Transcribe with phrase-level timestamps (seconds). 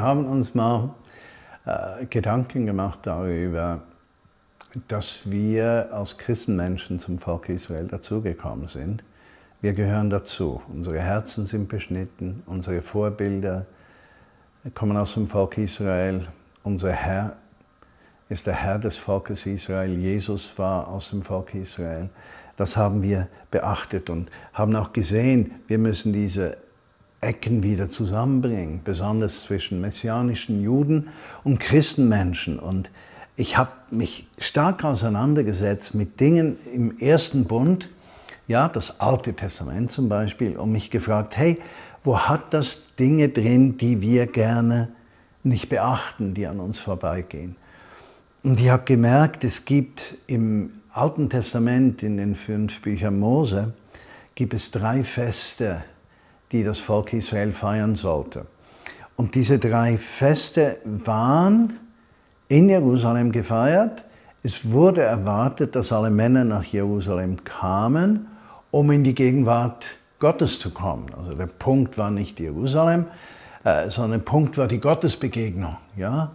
[0.00, 0.94] Wir haben uns mal
[1.66, 3.82] äh, Gedanken gemacht darüber,
[4.88, 9.04] dass wir als Christenmenschen zum Volk Israel dazugekommen sind.
[9.60, 10.62] Wir gehören dazu.
[10.68, 13.66] Unsere Herzen sind beschnitten, unsere Vorbilder
[14.74, 16.28] kommen aus dem Volk Israel.
[16.62, 17.36] Unser Herr
[18.30, 19.98] ist der Herr des Volkes Israel.
[19.98, 22.08] Jesus war aus dem Volk Israel.
[22.56, 26.56] Das haben wir beachtet und haben auch gesehen, wir müssen diese
[27.20, 31.08] Ecken wieder zusammenbringen, besonders zwischen messianischen Juden
[31.44, 32.58] und Christenmenschen.
[32.58, 32.90] Und
[33.36, 37.88] ich habe mich stark auseinandergesetzt mit Dingen im ersten Bund,
[38.48, 41.58] ja, das Alte Testament zum Beispiel, und mich gefragt, hey,
[42.02, 44.88] wo hat das Dinge drin, die wir gerne
[45.42, 47.56] nicht beachten, die an uns vorbeigehen?
[48.42, 53.74] Und ich habe gemerkt, es gibt im Alten Testament, in den fünf Büchern Mose,
[54.34, 55.84] gibt es drei Feste,
[56.52, 58.46] die das Volk Israel feiern sollte.
[59.16, 61.74] Und diese drei Feste waren
[62.48, 64.02] in Jerusalem gefeiert.
[64.42, 68.26] Es wurde erwartet, dass alle Männer nach Jerusalem kamen,
[68.70, 69.84] um in die Gegenwart
[70.18, 71.06] Gottes zu kommen.
[71.16, 73.06] Also der Punkt war nicht Jerusalem,
[73.64, 75.76] äh, sondern der Punkt war die Gottesbegegnung.
[75.96, 76.32] Ja?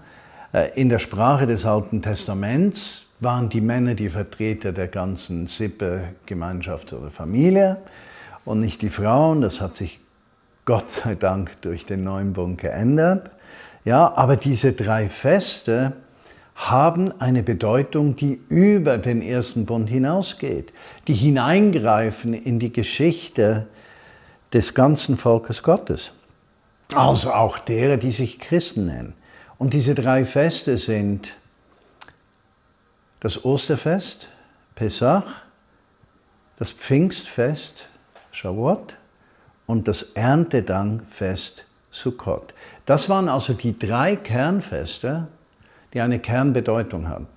[0.53, 6.03] Äh, in der Sprache des Alten Testaments waren die Männer die Vertreter der ganzen Sippe,
[6.25, 7.77] Gemeinschaft oder Familie
[8.45, 9.41] und nicht die Frauen.
[9.41, 9.99] Das hat sich
[10.65, 13.29] Gott sei Dank durch den neuen Bund geändert.
[13.85, 15.93] Ja, aber diese drei Feste
[16.55, 20.73] haben eine Bedeutung, die über den ersten Bund hinausgeht,
[21.07, 23.67] die hineingreifen in die Geschichte
[24.53, 26.13] des ganzen Volkes Gottes.
[26.95, 29.13] Also auch derer, die sich Christen nennen.
[29.57, 31.35] Und diese drei Feste sind
[33.19, 34.27] das Osterfest,
[34.75, 35.23] Pesach,
[36.57, 37.89] das Pfingstfest,
[38.31, 38.95] Shavuot
[39.67, 42.53] und das Erntedankfest, Sukkot.
[42.85, 45.27] Das waren also die drei Kernfeste,
[45.93, 47.27] die eine Kernbedeutung hatten.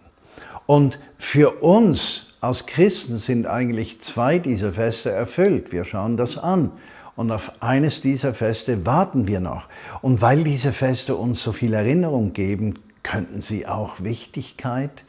[0.67, 5.73] Und für uns als Christen sind eigentlich zwei dieser Feste erfüllt.
[5.73, 6.73] Wir schauen das an.
[7.17, 9.67] Und auf eines dieser Feste warten wir noch.
[10.03, 15.05] Und weil diese Feste uns so viel Erinnerung geben, könnten sie auch Wichtigkeit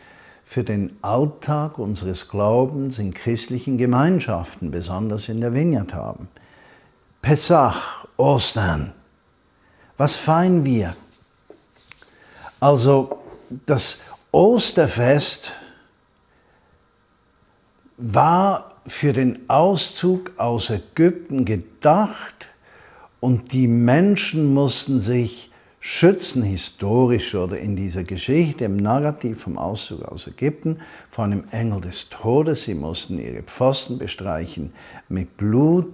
[0.45, 6.29] für den Alltag unseres Glaubens in christlichen Gemeinschaften, besonders in der Vineyard haben.
[7.21, 8.93] Pessach, Ostern.
[9.97, 10.95] Was feiern wir?
[12.59, 13.21] Also
[13.65, 13.99] das
[14.31, 15.51] Osterfest
[17.97, 22.47] war für den Auszug aus Ägypten gedacht
[23.19, 25.48] und die Menschen mussten sich
[25.91, 31.81] schützen, historisch oder in dieser Geschichte, im Narrativ vom Auszug aus Ägypten, vor einem Engel
[31.81, 32.61] des Todes.
[32.63, 34.71] Sie mussten ihre Pfosten bestreichen
[35.09, 35.91] mit Blut,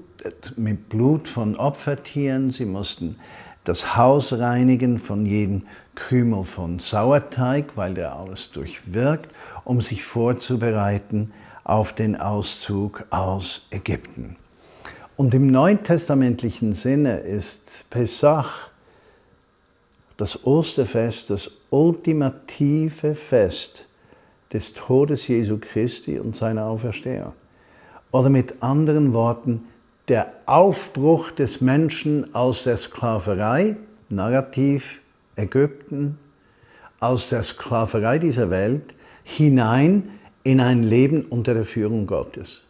[0.57, 2.51] mit Blut von Opfertieren.
[2.51, 3.15] Sie mussten
[3.63, 5.63] das Haus reinigen von jedem
[5.95, 9.33] Krümel von Sauerteig, weil der alles durchwirkt,
[9.63, 11.31] um sich vorzubereiten
[11.63, 14.35] auf den Auszug aus Ägypten.
[15.15, 18.74] Und im neutestamentlichen Sinne ist Pesach,
[20.17, 23.85] das Osterfest, das ultimative Fest
[24.53, 27.33] des Todes Jesu Christi und seiner Auferstehung.
[28.11, 29.65] Oder mit anderen Worten,
[30.07, 33.75] der Aufbruch des Menschen aus der Sklaverei,
[34.09, 35.01] Narrativ
[35.35, 36.17] Ägypten,
[36.99, 38.93] aus der Sklaverei dieser Welt
[39.23, 40.11] hinein
[40.43, 42.61] in ein Leben unter der Führung Gottes.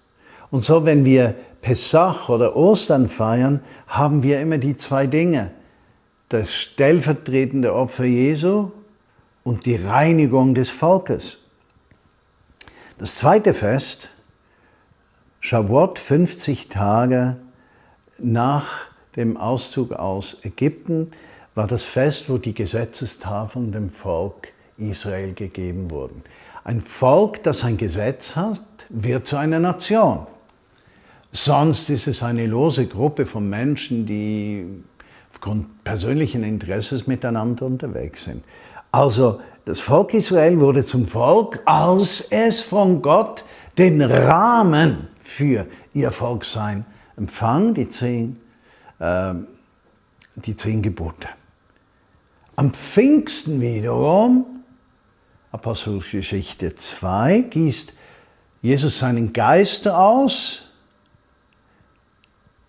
[0.50, 5.52] Und so, wenn wir Pessach oder Ostern feiern, haben wir immer die zwei Dinge.
[6.30, 8.72] Das stellvertretende Opfer Jesu
[9.44, 11.38] und die Reinigung des Volkes.
[12.98, 14.10] Das zweite Fest,
[15.40, 17.38] Shavuot, 50 Tage
[18.18, 18.86] nach
[19.16, 21.12] dem Auszug aus Ägypten,
[21.54, 26.24] war das Fest, wo die Gesetzestafeln dem Volk Israel gegeben wurden.
[26.64, 30.26] Ein Volk, das ein Gesetz hat, wird zu einer Nation.
[31.32, 34.66] Sonst ist es eine lose Gruppe von Menschen, die
[35.36, 38.44] aufgrund persönlichen Interesses miteinander unterwegs sind.
[38.92, 43.44] Also das Volk Israel wurde zum Volk, als es von Gott
[43.78, 46.86] den Rahmen für ihr Volksein
[47.18, 48.38] empfang, die zehn,
[49.00, 49.34] äh,
[50.36, 51.28] die zehn Gebote.
[52.56, 54.64] Am Pfingsten wiederum
[55.52, 57.92] Apostelgeschichte 2 gießt
[58.62, 60.62] Jesus seinen Geist aus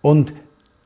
[0.01, 0.33] und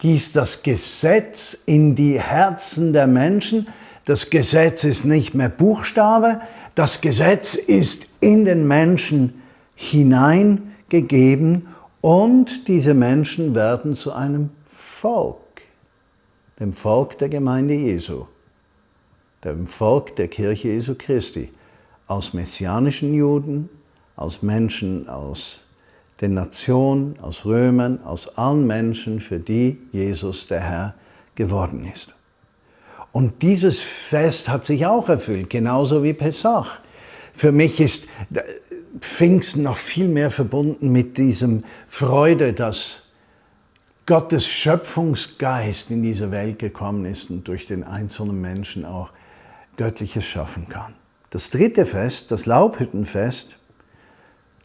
[0.02, 3.68] gießt das Gesetz in die Herzen der Menschen.
[4.06, 6.42] Das Gesetz ist nicht mehr Buchstabe,
[6.74, 9.42] das Gesetz ist in den Menschen
[9.76, 11.68] hineingegeben
[12.02, 15.38] und diese Menschen werden zu einem Volk,
[16.60, 18.26] dem Volk der Gemeinde Jesu.
[19.44, 21.50] dem Volk der Kirche Jesu Christi,
[22.08, 23.70] aus messianischen Juden,
[24.16, 25.62] aus Menschen aus
[26.22, 30.94] den Nationen, aus Römern, aus allen Menschen, für die Jesus der Herr
[31.36, 32.14] geworden ist.
[33.12, 36.80] Und dieses Fest hat sich auch erfüllt, genauso wie Pessach.
[37.34, 38.08] Für mich ist
[39.00, 43.04] Pfingsten noch viel mehr verbunden mit diesem Freude, dass
[44.06, 49.10] Gottes Schöpfungsgeist in diese Welt gekommen ist und durch den einzelnen Menschen auch
[49.78, 50.94] Göttliches schaffen kann.
[51.30, 53.58] Das dritte Fest, das Laubhüttenfest,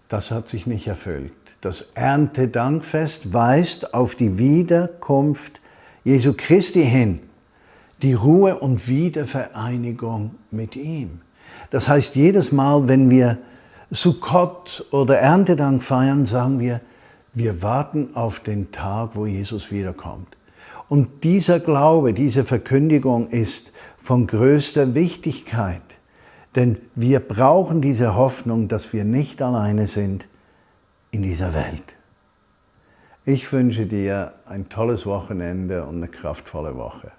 [0.09, 1.33] das hat sich nicht erfüllt.
[1.61, 5.61] Das Erntedankfest weist auf die Wiederkunft
[6.05, 7.21] Jesu Christi hin,
[8.03, 11.21] die Ruhe und Wiedervereinigung mit ihm.
[11.71, 13.39] Das heißt, jedes Mal, wenn wir
[13.91, 16.81] Sukkot oder Erntedank feiern, sagen wir,
[17.35, 20.37] wir warten auf den Tag, wo Jesus wiederkommt.
[20.89, 23.73] Und dieser Glaube, diese Verkündigung ist
[24.03, 25.83] von größter Wichtigkeit,
[26.57, 30.27] denn wir brauchen diese Hoffnung, dass wir nicht alleine sind
[31.11, 31.97] in dieser Welt.
[33.25, 37.13] Ich wünsche dir ein tolles Wochenende und eine kraftvolle Woche.